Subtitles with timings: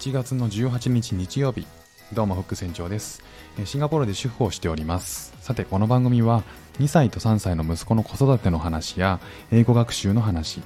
[0.00, 1.66] 7月の18日日曜日。
[2.14, 3.22] どうもフック船長です。
[3.66, 5.34] シンガポールで主婦をしております。
[5.42, 6.42] さてこの番組は
[6.78, 9.20] 2歳と3歳の息子の子育ての話や
[9.52, 10.62] 英語学習の話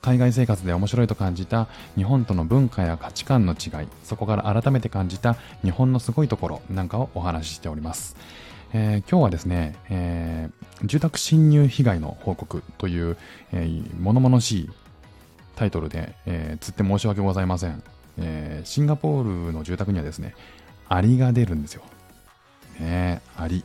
[0.00, 8.16] 海外生活で面白いと感じた日本との文化や価値観の違いそこから改めて感じた日本のすごいところなんかをお話ししております。
[8.72, 13.18] えー、今日はですね、えー、住宅侵入被害の報告という、
[13.52, 14.70] えー、物々しい
[15.56, 17.82] タイトルで、えー、つって申し訳ございません。
[18.18, 20.34] えー、シンガポールの住宅にはですね、
[20.88, 21.82] アリが出るんですよ。
[22.78, 23.64] ねアリ。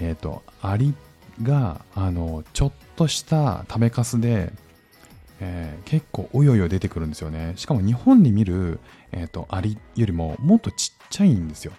[0.00, 0.94] えっ、ー、と、アリ
[1.42, 4.52] が、あの、ちょっとした食べかすで、
[5.40, 7.54] えー、結構およよ出てくるんですよね。
[7.56, 8.78] しかも日本に見る、
[9.10, 11.72] えっ、ー、と、アリよりももっとちっちゃいんですよ。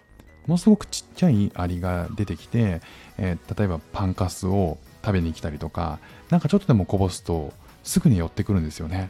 [0.48, 2.82] ものすごくちっちゃいアリが出てきて、
[3.18, 7.54] えー、例えばパンカスを食べに来たりとか、なんかちょっとでもこぼすと
[7.84, 9.10] すぐに寄ってくるんですよね。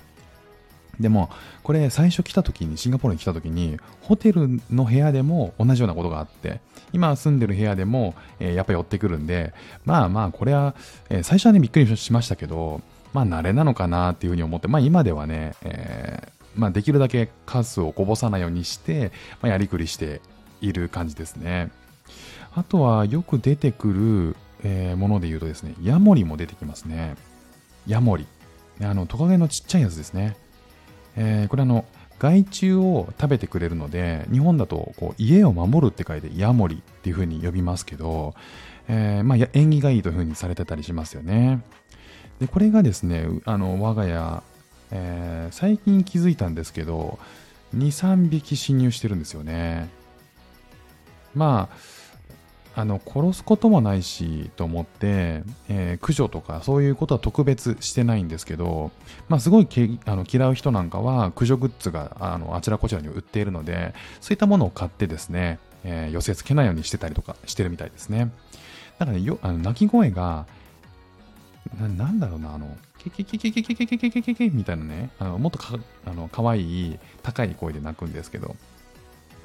[0.99, 1.29] でも、
[1.63, 6.59] これ最初来た時に、シンガポールに来た時に、ホテルの部屋でも同じようなことがあって、
[6.91, 9.53] 今住んでる部屋でも、えー、やっぱ寄ってくるんで、
[9.85, 10.75] まあまあ、これは、
[11.09, 12.81] えー、最初はね、びっくりしましたけど、
[13.13, 20.21] まあ、慣れなのかなっていうふうに思って、まあ今ではね、えー、まあできるだけ数をこぼさないようにして、まあ、やりくりして
[20.61, 21.71] いる感じですね。
[22.55, 27.15] あとはよく出てくる、えー、もので言うとですね、ヤモリも出てきますね。
[27.87, 28.27] ヤモリ。
[28.81, 30.35] あの、トカゲのちっちゃいやつですね。
[31.15, 31.85] えー、これあの、
[32.19, 38.33] 害虫を食べてくれるので、日本だとこう家を守るって書いてヤモリっていう風に呼びますけど、
[38.87, 41.61] えー、まあ、縁起がいいという風にされてたりしますよね。
[42.39, 44.43] で、これがですね、あの、我が家、
[44.91, 47.19] えー、最近気づいたんですけど、
[47.75, 49.89] 2、3匹侵入してるんですよね。
[51.33, 51.77] まあ、
[52.75, 58.91] あの殺すこともないしと思って、えー、駆除とかそういうことは特別してないんですけど、
[59.29, 59.67] まあ、すごい
[60.05, 68.31] あの嫌う人なんかは駆除グッズがあのあちらこちらに売っているのでそういったものを買ってですね、えー、寄せ付けないようにしてたりとかしてるみたいですね。
[68.97, 70.45] だからねよあの鳴き声が
[71.79, 78.55] ななんだろうなあのケケケケケケケケケケケケみたいなねあのもっとかあの可愛い高い声で鳴くんですけど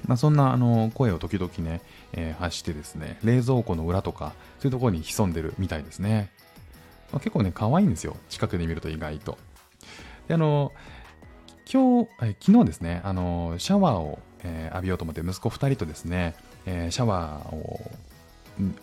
[0.06, 1.81] まあ、そんなあの声を時々ね、
[2.12, 6.31] えー、発してですね、冷蔵庫の裏とか、そういうところに潜んでるみたいですね。
[7.12, 8.16] まあ、結構ね、可愛いんですよ。
[8.28, 9.38] 近くで見ると意外と。
[10.28, 10.72] で、あの、
[11.70, 16.34] 今日、え昨日ですね、あの、シャワーを、えー、浴びようと思って、息子2人とですね、
[16.66, 17.91] えー、シャワーを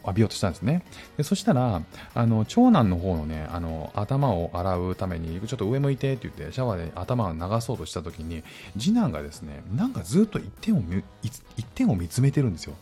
[0.03, 0.83] 浴びようとしたんですね。
[1.17, 1.81] でそしたら、
[2.13, 8.43] あの長男の方のね、あの頭を洗うために、ちょっと上向いてって言って、シャワーで頭を流そうとしたときに、
[8.77, 10.83] 次男がですね、なんかずっと一点を
[11.21, 11.41] 一
[11.73, 12.75] 点を見つめてるんですよ。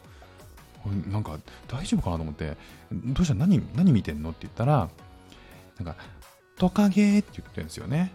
[1.09, 2.57] なんか大丈夫かなと思って、
[2.91, 3.33] どうした？
[3.33, 4.31] 何何見てんの？
[4.31, 4.89] って言ったら、
[5.77, 5.95] なんか、
[6.57, 8.11] トカゲって言ってるんですよね。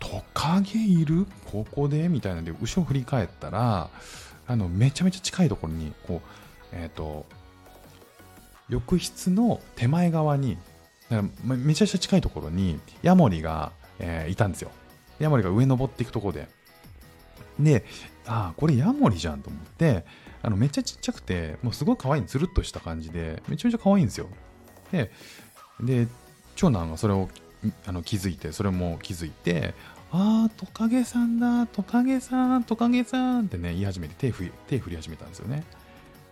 [0.00, 1.26] トカゲいる？
[1.50, 2.08] ここで？
[2.08, 3.88] みたいなんで、後ろ振り返ったら、
[4.48, 6.28] あの、めちゃめちゃ近いところに、こう、
[6.72, 7.24] えっ、ー、と、
[8.68, 10.58] 浴室の手前側に、
[11.44, 14.70] めちゃくちゃ近いところにヤモリが、えー、いたんですよ。
[15.18, 16.48] ヤモリが上登っていくところで。
[17.60, 17.84] で、
[18.26, 20.04] ああ、これヤモリじゃんと思って、
[20.42, 24.28] あのめっちゃちっちゃくて、もうすごい可愛いつるっとした感じで、めちゃめちゃ可愛いんですよ。
[24.92, 25.10] で、
[25.80, 26.08] で
[26.54, 27.28] 長男がそれを
[27.86, 29.74] あの気づいて、それも気づいて、
[30.12, 35.64] ああ、トカゲさんだ、トカゲさん、トカゲさんってね、言い始めて手振手振り始めたんですよね。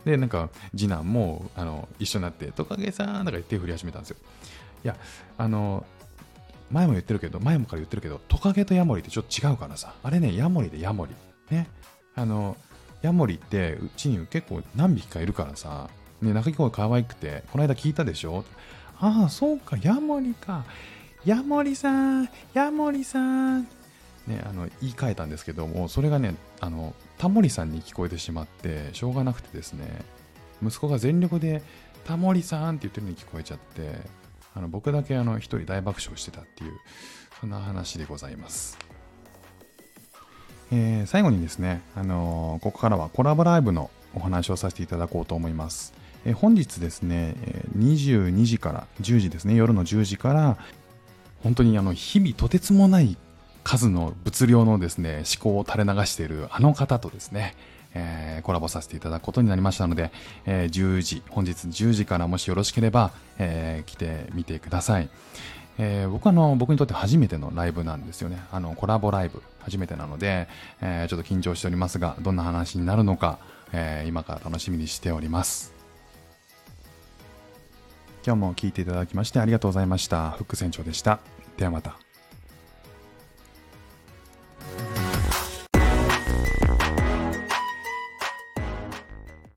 [0.04, 4.16] で、なんか、次男も、あの、一緒になって、トカゲさんとか言って振り始めたんですよ。
[4.84, 4.96] いや、
[5.38, 5.86] あの、
[6.70, 11.14] 前も言ってるけど、前もから言ってるけど、トカゲとヤモリってちょっと違うからさ、あれね、ヤモリでヤモリ。
[11.50, 11.68] ね。
[12.14, 12.56] あの、
[13.02, 15.88] ヤモリってうちに結構何匹かいるからさ、
[16.22, 18.44] ね、鳴き声可愛くて、この間聞いたでしょ
[18.98, 20.64] ああ、そうか、ヤモリか。
[21.24, 23.68] ヤモリさん、ヤモリさん。
[24.26, 29.86] ね、あの言い換えたんですけどもそれがねあのタモリさんに聞こえてしまってしょうがなくてですね
[30.62, 31.62] 息子が全力で
[32.04, 33.98] タモリさんって言ってるように聞こえちゃって
[34.54, 36.72] あの僕だけあの一人大爆笑してたっていう
[37.40, 38.78] そんな話でございます、
[40.72, 45.92] えー、最後にですね、あのー、ここからはコラボライブのお話をさせていただこうと思います、
[46.24, 47.34] えー、本日ですね
[47.76, 50.56] 22時から10時ですね夜の10時から
[51.42, 53.18] 本当にあの日々とてつもない
[53.64, 57.56] 数の物量のですね、思考を垂れ流しているあの方とですね、
[57.94, 60.12] えー、コラボさせていただくことになりましたので、
[60.46, 65.08] えー、10時、本日10時からもしよろしければ、えー、来てみてください。
[65.78, 68.42] えー、僕はあの僕にとって初めてのライブなんですよね。
[68.52, 70.46] あのコラボライブ初めてなので、
[70.80, 73.38] えー、ちょっと緊張しておりますが、どんな話になるのか、
[73.72, 75.72] えー、今から楽しみにしております。
[78.26, 80.30] 今日も聞いていただきましてありがとうございました。
[80.30, 81.18] フック船長でした。
[81.56, 82.03] ではまた。